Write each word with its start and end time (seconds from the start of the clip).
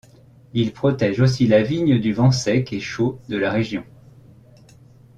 Ils 0.55 0.73
protègent 0.73 1.19
aussi 1.19 1.45
la 1.45 1.61
vigne 1.61 1.99
du 1.99 2.11
vent 2.11 2.31
sec 2.31 2.73
et 2.73 2.79
chaud 2.79 3.19
de 3.29 3.37
la 3.37 3.51
région. 3.51 3.85